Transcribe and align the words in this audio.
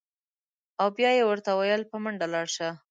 او 0.81 0.87
بیا 0.97 1.09
یې 1.17 1.23
ورته 1.27 1.51
ویل: 1.53 1.81
په 1.91 1.97
منډه 2.03 2.27
لاړ 2.33 2.47
شه. 2.55 2.69